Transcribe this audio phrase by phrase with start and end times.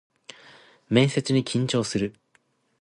[0.89, 2.15] 面接に緊張する